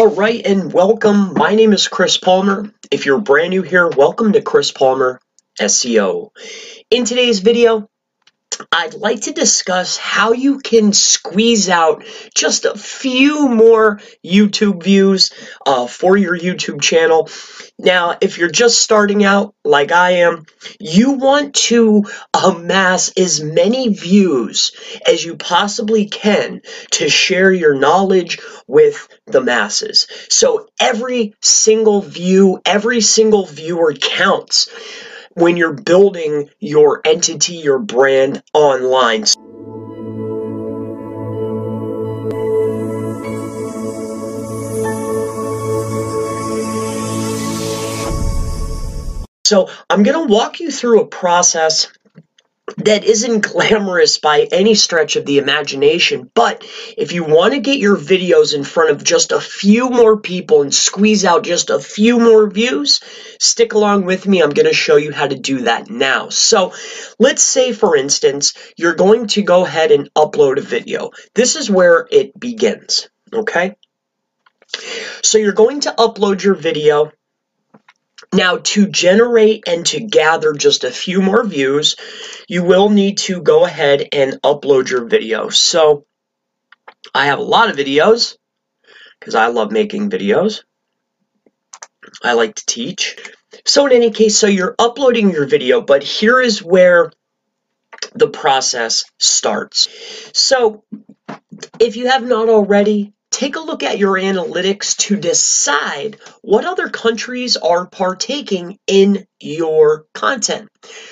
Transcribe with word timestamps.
All 0.00 0.08
right, 0.08 0.40
and 0.46 0.72
welcome. 0.72 1.34
My 1.34 1.54
name 1.54 1.74
is 1.74 1.86
Chris 1.86 2.16
Palmer. 2.16 2.72
If 2.90 3.04
you're 3.04 3.20
brand 3.20 3.50
new 3.50 3.60
here, 3.60 3.86
welcome 3.86 4.32
to 4.32 4.40
Chris 4.40 4.72
Palmer 4.72 5.20
SEO. 5.60 6.30
In 6.90 7.04
today's 7.04 7.40
video, 7.40 7.89
I'd 8.72 8.94
like 8.94 9.22
to 9.22 9.32
discuss 9.32 9.96
how 9.96 10.32
you 10.32 10.58
can 10.58 10.92
squeeze 10.92 11.68
out 11.68 12.04
just 12.34 12.64
a 12.64 12.76
few 12.76 13.48
more 13.48 14.00
YouTube 14.24 14.82
views 14.82 15.32
uh, 15.66 15.86
for 15.86 16.16
your 16.16 16.38
YouTube 16.38 16.80
channel. 16.80 17.28
Now, 17.78 18.16
if 18.20 18.38
you're 18.38 18.50
just 18.50 18.80
starting 18.80 19.24
out 19.24 19.54
like 19.64 19.92
I 19.92 20.12
am, 20.22 20.46
you 20.78 21.12
want 21.12 21.54
to 21.54 22.04
amass 22.34 23.12
as 23.16 23.42
many 23.42 23.88
views 23.88 24.72
as 25.06 25.24
you 25.24 25.36
possibly 25.36 26.06
can 26.06 26.60
to 26.92 27.08
share 27.08 27.52
your 27.52 27.74
knowledge 27.74 28.38
with 28.66 29.08
the 29.26 29.40
masses. 29.40 30.06
So 30.28 30.68
every 30.78 31.34
single 31.40 32.02
view, 32.02 32.60
every 32.64 33.00
single 33.00 33.46
viewer 33.46 33.94
counts 33.94 34.68
when 35.34 35.56
you're 35.56 35.72
building 35.72 36.50
your 36.58 37.00
entity, 37.04 37.56
your 37.56 37.78
brand 37.78 38.42
online. 38.52 39.24
So 49.44 49.68
I'm 49.88 50.04
going 50.04 50.28
to 50.28 50.32
walk 50.32 50.60
you 50.60 50.70
through 50.70 51.00
a 51.00 51.06
process 51.06 51.88
that 52.78 53.04
isn't 53.04 53.52
glamorous 53.52 54.18
by 54.18 54.48
any 54.50 54.74
stretch 54.74 55.16
of 55.16 55.26
the 55.26 55.38
imagination, 55.38 56.30
but 56.34 56.64
if 56.96 57.12
you 57.12 57.24
want 57.24 57.54
to 57.54 57.60
get 57.60 57.78
your 57.78 57.96
videos 57.96 58.54
in 58.54 58.64
front 58.64 58.90
of 58.90 59.04
just 59.04 59.32
a 59.32 59.40
few 59.40 59.90
more 59.90 60.18
people 60.18 60.62
and 60.62 60.74
squeeze 60.74 61.24
out 61.24 61.44
just 61.44 61.70
a 61.70 61.80
few 61.80 62.18
more 62.18 62.48
views, 62.50 63.00
stick 63.38 63.74
along 63.74 64.04
with 64.04 64.26
me. 64.26 64.42
I'm 64.42 64.50
going 64.50 64.66
to 64.66 64.74
show 64.74 64.96
you 64.96 65.12
how 65.12 65.26
to 65.26 65.38
do 65.38 65.62
that 65.62 65.90
now. 65.90 66.28
So 66.28 66.72
let's 67.18 67.42
say, 67.42 67.72
for 67.72 67.96
instance, 67.96 68.54
you're 68.76 68.94
going 68.94 69.26
to 69.28 69.42
go 69.42 69.64
ahead 69.64 69.90
and 69.90 70.12
upload 70.14 70.58
a 70.58 70.62
video. 70.62 71.10
This 71.34 71.56
is 71.56 71.70
where 71.70 72.06
it 72.10 72.38
begins, 72.38 73.08
okay? 73.32 73.76
So 75.22 75.38
you're 75.38 75.52
going 75.52 75.80
to 75.80 75.92
upload 75.92 76.42
your 76.42 76.54
video 76.54 77.12
now, 78.32 78.58
to 78.58 78.86
generate 78.86 79.64
and 79.66 79.84
to 79.86 80.00
gather 80.00 80.52
just 80.52 80.84
a 80.84 80.90
few 80.90 81.20
more 81.20 81.44
views, 81.44 81.96
you 82.48 82.62
will 82.62 82.88
need 82.88 83.18
to 83.18 83.42
go 83.42 83.64
ahead 83.64 84.08
and 84.12 84.34
upload 84.42 84.88
your 84.88 85.06
video. 85.06 85.48
So, 85.48 86.06
I 87.12 87.26
have 87.26 87.40
a 87.40 87.42
lot 87.42 87.70
of 87.70 87.76
videos 87.76 88.36
because 89.18 89.34
I 89.34 89.48
love 89.48 89.72
making 89.72 90.10
videos. 90.10 90.62
I 92.22 92.34
like 92.34 92.54
to 92.54 92.66
teach. 92.66 93.16
So, 93.66 93.86
in 93.86 93.92
any 93.92 94.10
case, 94.10 94.36
so 94.36 94.46
you're 94.46 94.76
uploading 94.78 95.30
your 95.30 95.46
video, 95.46 95.80
but 95.80 96.04
here 96.04 96.40
is 96.40 96.62
where 96.62 97.10
the 98.14 98.28
process 98.28 99.04
starts. 99.18 99.88
So, 100.34 100.84
if 101.80 101.96
you 101.96 102.08
have 102.08 102.22
not 102.22 102.48
already, 102.48 103.12
take 103.40 103.56
a 103.56 103.60
look 103.60 103.82
at 103.82 103.98
your 103.98 104.18
analytics 104.18 104.94
to 104.98 105.16
decide 105.16 106.18
what 106.42 106.66
other 106.66 106.90
countries 106.90 107.56
are 107.56 107.86
partaking 107.86 108.78
in 108.86 109.26
your 109.40 110.04
content. 110.12 110.68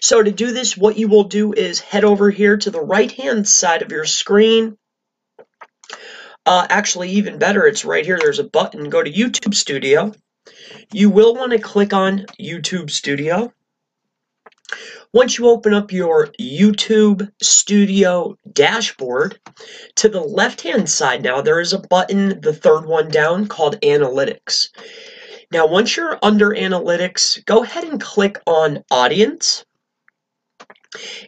So 0.00 0.22
to 0.22 0.30
do 0.30 0.52
this, 0.52 0.76
what 0.76 0.96
you 0.96 1.08
will 1.08 1.24
do 1.24 1.52
is 1.52 1.80
head 1.80 2.04
over 2.04 2.30
here 2.30 2.56
to 2.58 2.70
the 2.70 2.80
right-hand 2.80 3.48
side 3.48 3.82
of 3.82 3.90
your 3.90 4.04
screen. 4.04 4.78
Uh, 6.46 6.64
actually, 6.70 7.10
even 7.10 7.40
better, 7.40 7.66
it's 7.66 7.84
right 7.84 8.06
here. 8.06 8.20
There's 8.20 8.38
a 8.38 8.44
button. 8.44 8.88
Go 8.88 9.02
to 9.02 9.12
YouTube 9.12 9.56
Studio. 9.56 10.12
You 10.92 11.10
will 11.10 11.34
want 11.34 11.50
to 11.50 11.58
click 11.58 11.92
on 11.92 12.26
YouTube 12.40 12.90
Studio. 12.90 13.52
Once 15.12 15.38
you 15.38 15.48
open 15.48 15.74
up 15.74 15.92
your 15.92 16.28
YouTube 16.40 17.30
Studio 17.42 18.36
dashboard, 18.52 19.38
to 19.96 20.08
the 20.08 20.20
left-hand 20.20 20.88
side 20.88 21.22
now, 21.22 21.40
there 21.40 21.60
is 21.60 21.72
a 21.72 21.78
button, 21.78 22.40
the 22.40 22.54
third 22.54 22.86
one 22.86 23.08
down, 23.08 23.46
called 23.46 23.80
Analytics. 23.80 24.68
Now, 25.50 25.66
once 25.66 25.96
you're 25.96 26.18
under 26.22 26.50
Analytics, 26.50 27.44
go 27.44 27.62
ahead 27.62 27.84
and 27.84 28.00
click 28.00 28.38
on 28.46 28.82
Audience. 28.90 29.64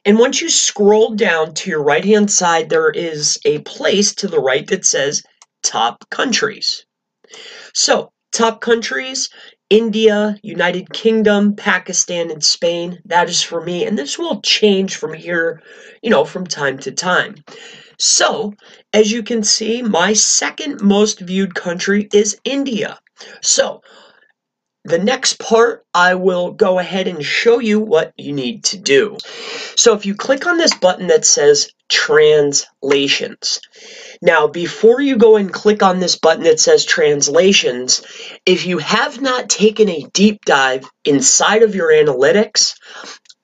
And 0.04 0.19
once 0.19 0.41
you 0.41 0.49
scroll 0.49 1.15
down 1.15 1.54
to 1.54 1.71
your 1.71 1.83
right-hand 1.83 2.31
side, 2.31 2.69
there 2.69 2.91
is 2.91 3.38
a 3.44 3.59
place 3.60 4.15
to 4.16 4.28
the 4.28 4.41
right 4.41 4.66
that 4.69 4.84
says 4.84 5.22
Top 5.62 6.09
Countries. 6.10 6.87
So, 7.75 8.12
top 8.33 8.60
countries, 8.60 9.31
India, 9.70 10.38
United 10.42 10.92
Kingdom, 10.92 11.56
Pakistan, 11.56 12.30
and 12.30 12.44
Spain. 12.44 13.00
That 13.06 13.28
is 13.28 13.42
for 13.42 13.60
me. 13.60 13.86
And 13.86 13.98
this 13.98 14.19
will 14.19 14.41
change 14.41 14.97
from 14.97 15.14
here, 15.14 15.62
you 16.02 16.10
know, 16.10 16.25
from 16.25 16.47
time 16.47 16.78
to 16.80 16.92
time. 16.92 17.36
So, 17.98 18.54
as 18.92 19.10
you 19.10 19.22
can 19.22 19.42
see, 19.42 19.82
my 19.82 20.12
second 20.12 20.82
most 20.82 21.20
viewed 21.20 21.54
country 21.54 22.08
is 22.12 22.38
India. 22.44 22.98
So, 23.41 23.82
the 24.84 24.98
next 24.98 25.38
part, 25.38 25.84
I 25.94 26.14
will 26.16 26.53
go 26.53 26.78
ahead 26.78 27.08
and 27.08 27.24
show 27.24 27.58
you 27.58 27.80
what 27.80 28.12
you 28.19 28.32
need 28.32 28.64
to 28.64 28.76
do. 28.76 29.16
So 29.76 29.94
if 29.94 30.04
you 30.04 30.14
click 30.14 30.47
on 30.47 30.58
this 30.58 30.74
button 30.74 31.06
that 31.06 31.24
says 31.24 31.70
translations. 31.89 33.61
Now, 34.22 34.47
before 34.47 35.00
you 35.00 35.17
go 35.17 35.37
and 35.37 35.53
click 35.53 35.83
on 35.83 35.99
this 35.99 36.17
button 36.17 36.45
that 36.45 36.61
says 36.61 36.84
translations, 36.84 38.03
if 38.47 38.67
you 38.67 38.78
have 38.78 39.21
not 39.21 39.49
taken 39.49 39.89
a 39.89 40.06
deep 40.12 40.45
dive 40.45 40.89
inside 41.05 41.62
of 41.62 41.75
your 41.75 41.93
analytics, 41.93 42.75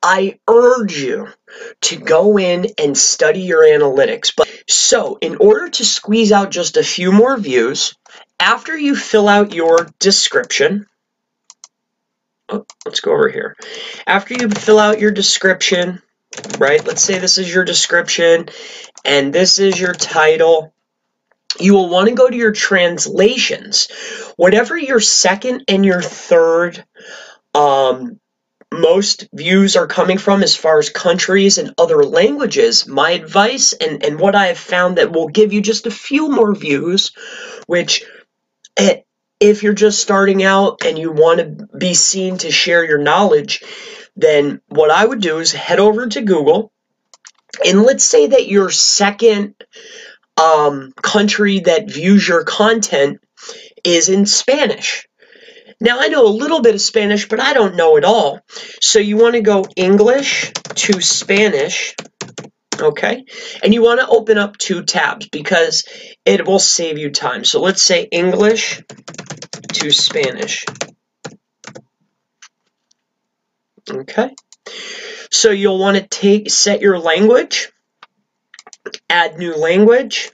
I 0.03 0.39
urge 0.49 0.97
you 0.97 1.29
to 1.83 1.97
go 1.97 2.39
in 2.39 2.69
and 2.79 2.97
study 2.97 3.43
your 3.43 3.63
analytics. 3.63 4.33
But 4.35 4.49
so, 4.69 5.19
in 5.21 5.37
order 5.37 5.69
to 5.69 5.85
squeeze 5.85 6.33
out 6.33 6.51
just 6.51 6.79
a 6.79 6.83
few 6.83 7.13
more 7.13 7.37
views, 7.37 7.95
after 8.39 8.77
you 8.77 8.97
fill 8.97 9.29
out 9.29 9.53
your 9.53 9.87
description, 9.99 10.87
oh, 12.49 12.65
let's 12.87 13.01
go 13.01 13.13
over 13.13 13.29
here. 13.29 13.57
After 14.07 14.35
you 14.35 14.49
fill 14.49 14.79
out 14.79 15.01
your 15.01 15.11
description, 15.11 16.01
right? 16.59 16.85
Let's 16.85 17.03
say 17.03 17.19
this 17.19 17.39
is 17.39 17.53
your 17.53 17.65
description 17.65 18.49
and 19.05 19.33
this 19.33 19.59
is 19.59 19.81
your 19.81 19.95
title. 19.95 20.75
You 21.59 21.75
will 21.75 21.89
want 21.89 22.09
to 22.09 22.15
go 22.15 22.29
to 22.29 22.37
your 22.37 22.53
translations. 22.53 23.89
Whatever 24.37 24.77
your 24.77 25.01
second 25.01 25.65
and 25.69 25.85
your 25.85 26.03
third 26.03 26.85
um, 27.55 28.21
most 28.73 29.29
views 29.33 29.77
are 29.77 29.89
coming 29.89 30.19
from 30.19 30.43
as 30.43 30.55
far 30.55 30.79
as 30.79 30.91
countries 30.91 31.59
and 31.59 31.75
other 31.77 32.05
languages, 32.05 32.87
my 32.87 33.11
advice 33.11 33.73
and, 33.73 34.05
and 34.05 34.21
what 34.21 34.37
I 34.37 34.47
have 34.47 34.59
found 34.59 34.99
that 34.99 35.13
will 35.13 35.29
give 35.29 35.53
you 35.53 35.61
just 35.61 35.87
a 35.87 35.91
few 35.91 36.29
more 36.29 36.55
views, 36.55 37.13
which 37.67 38.05
eh, 38.77 39.01
if 39.41 39.63
you're 39.63 39.73
just 39.73 40.01
starting 40.01 40.45
out 40.45 40.85
and 40.85 40.99
you 40.99 41.11
want 41.11 41.41
to 41.41 41.67
be 41.77 41.95
seen 41.95 42.39
to 42.39 42.53
share 42.53 42.85
your 42.85 42.99
knowledge, 42.99 43.63
then 44.21 44.61
what 44.69 44.91
I 44.91 45.05
would 45.05 45.21
do 45.21 45.39
is 45.39 45.53
head 45.53 45.81
over 45.81 46.07
to 46.09 46.21
Google 46.21 46.73
and 47.65 47.83
let's 47.83 48.05
say 48.05 48.29
that 48.29 48.49
your 48.49 48.71
second 48.71 49.55
um, 50.41 50.93
country 51.03 51.61
that 51.61 51.91
views 51.91 52.27
your 52.27 52.45
content 52.45 53.21
is 53.85 54.09
in 54.09 54.27
Spanish. 54.27 55.07
Now, 55.81 55.99
I 56.01 56.09
know 56.09 56.27
a 56.27 56.29
little 56.29 56.61
bit 56.61 56.75
of 56.75 56.81
Spanish, 56.81 57.29
but 57.29 57.41
I 57.41 57.55
don't 57.55 57.77
know 57.77 57.97
it 57.97 58.05
all. 58.05 58.41
So 58.81 58.99
you 58.99 59.17
want 59.17 59.35
to 59.35 59.41
go 59.41 59.65
English 59.77 60.53
to 60.53 61.01
Spanish, 61.01 61.95
okay? 62.79 63.25
And 63.63 63.73
you 63.73 63.83
want 63.83 64.01
to 64.01 64.09
open 64.09 64.37
up 64.37 64.59
two 64.59 64.85
tabs 64.85 65.29
because 65.29 65.85
it 66.27 66.47
will 66.47 66.59
save 66.59 66.99
you 66.99 67.11
time. 67.11 67.45
So 67.45 67.61
let's 67.61 67.83
say 67.83 68.05
English 68.05 68.83
to 69.73 69.91
Spanish. 69.91 70.67
Okay. 73.91 74.35
So 75.31 75.51
you'll 75.51 75.79
want 75.79 75.97
to 75.97 76.07
take 76.07 76.51
set 76.51 76.81
your 76.81 76.99
language, 76.99 77.73
add 79.09 79.39
new 79.39 79.55
language. 79.55 80.31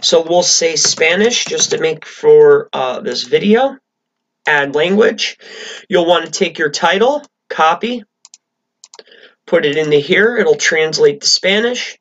So 0.00 0.22
we'll 0.22 0.42
say 0.42 0.76
Spanish 0.76 1.44
just 1.44 1.70
to 1.70 1.80
make 1.80 2.06
for 2.06 2.68
uh, 2.72 3.00
this 3.00 3.24
video. 3.24 3.76
Add 4.46 4.74
language. 4.74 5.38
You'll 5.88 6.06
want 6.06 6.24
to 6.26 6.32
take 6.32 6.58
your 6.58 6.70
title, 6.70 7.22
copy, 7.48 8.04
put 9.46 9.64
it 9.64 9.76
into 9.76 9.98
here. 9.98 10.36
It'll 10.36 10.56
translate 10.56 11.20
to 11.20 11.26
Spanish. 11.28 11.98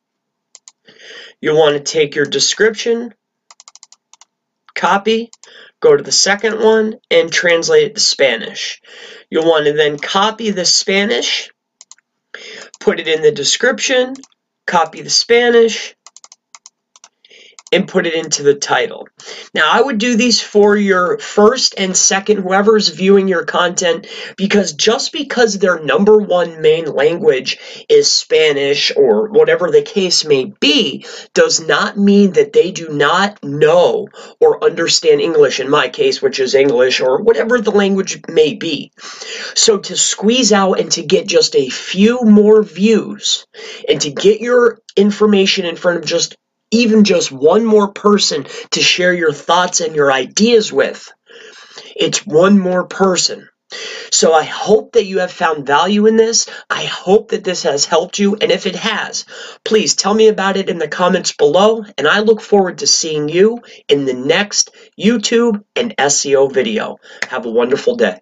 You'll 1.39 1.59
want 1.59 1.75
to 1.75 1.83
take 1.83 2.15
your 2.15 2.25
description, 2.25 3.13
copy, 4.81 5.29
go 5.79 5.95
to 5.95 6.03
the 6.03 6.11
second 6.11 6.59
one, 6.59 6.95
and 7.11 7.31
translate 7.31 7.87
it 7.87 7.95
to 7.95 8.01
Spanish. 8.01 8.81
You'll 9.29 9.45
want 9.45 9.65
to 9.65 9.73
then 9.73 9.99
copy 9.99 10.49
the 10.49 10.65
Spanish, 10.65 11.51
put 12.79 12.99
it 12.99 13.07
in 13.07 13.21
the 13.21 13.31
description, 13.31 14.15
copy 14.65 15.01
the 15.01 15.11
Spanish, 15.11 15.95
and 17.71 17.87
put 17.87 18.05
it 18.05 18.13
into 18.13 18.43
the 18.43 18.55
title. 18.55 19.07
Now, 19.53 19.69
I 19.71 19.81
would 19.81 19.97
do 19.97 20.15
these 20.15 20.41
for 20.41 20.75
your 20.75 21.17
first 21.19 21.75
and 21.77 21.95
second, 21.95 22.37
whoever's 22.37 22.89
viewing 22.89 23.27
your 23.27 23.45
content, 23.45 24.07
because 24.35 24.73
just 24.73 25.13
because 25.13 25.57
their 25.57 25.81
number 25.81 26.17
one 26.17 26.61
main 26.61 26.85
language 26.85 27.59
is 27.87 28.11
Spanish 28.11 28.91
or 28.95 29.29
whatever 29.29 29.71
the 29.71 29.81
case 29.81 30.25
may 30.25 30.45
be, 30.59 31.05
does 31.33 31.65
not 31.65 31.97
mean 31.97 32.33
that 32.33 32.53
they 32.53 32.71
do 32.71 32.89
not 32.89 33.41
know 33.43 34.07
or 34.39 34.63
understand 34.63 35.21
English, 35.21 35.59
in 35.59 35.69
my 35.69 35.87
case, 35.87 36.21
which 36.21 36.39
is 36.39 36.55
English 36.55 36.99
or 36.99 37.21
whatever 37.21 37.61
the 37.61 37.71
language 37.71 38.21
may 38.27 38.53
be. 38.53 38.91
So, 39.55 39.77
to 39.77 39.95
squeeze 39.95 40.51
out 40.51 40.79
and 40.79 40.91
to 40.93 41.03
get 41.03 41.27
just 41.27 41.55
a 41.55 41.69
few 41.69 42.21
more 42.23 42.63
views 42.63 43.45
and 43.87 44.01
to 44.01 44.11
get 44.11 44.41
your 44.41 44.79
information 44.95 45.65
in 45.65 45.75
front 45.75 45.99
of 45.99 46.05
just 46.05 46.35
even 46.71 47.03
just 47.03 47.31
one 47.31 47.65
more 47.65 47.91
person 47.91 48.45
to 48.71 48.81
share 48.81 49.13
your 49.13 49.33
thoughts 49.33 49.81
and 49.81 49.95
your 49.95 50.11
ideas 50.11 50.71
with. 50.71 51.11
It's 51.95 52.25
one 52.25 52.57
more 52.57 52.85
person. 52.85 53.47
So 54.11 54.33
I 54.33 54.43
hope 54.43 54.93
that 54.93 55.05
you 55.05 55.19
have 55.19 55.31
found 55.31 55.65
value 55.65 56.05
in 56.05 56.17
this. 56.17 56.47
I 56.69 56.83
hope 56.83 57.29
that 57.29 57.43
this 57.43 57.63
has 57.63 57.85
helped 57.85 58.19
you. 58.19 58.35
And 58.35 58.51
if 58.51 58.65
it 58.65 58.75
has, 58.75 59.25
please 59.63 59.95
tell 59.95 60.13
me 60.13 60.27
about 60.27 60.57
it 60.57 60.69
in 60.69 60.77
the 60.77 60.89
comments 60.89 61.31
below. 61.31 61.85
And 61.97 62.07
I 62.07 62.19
look 62.19 62.41
forward 62.41 62.79
to 62.79 62.87
seeing 62.87 63.29
you 63.29 63.59
in 63.87 64.05
the 64.05 64.13
next 64.13 64.71
YouTube 64.99 65.63
and 65.75 65.95
SEO 65.97 66.51
video. 66.51 66.97
Have 67.29 67.45
a 67.45 67.51
wonderful 67.51 67.95
day. 67.95 68.19